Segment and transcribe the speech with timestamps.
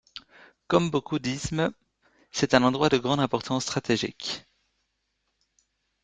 [0.67, 1.69] Comme beaucoup d'isthmes,
[2.31, 4.47] c'est un endroit de grande importance stratégique.